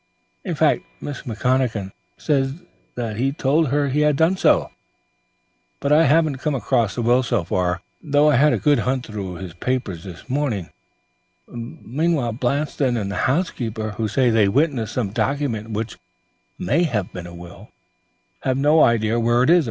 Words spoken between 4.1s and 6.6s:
done so, but I haven't come